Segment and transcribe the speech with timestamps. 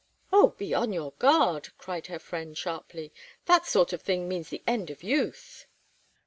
[0.33, 3.13] "Oh, be on your guard," cried her friend, sharply.
[3.45, 5.67] "That sort of thing means the end of youth."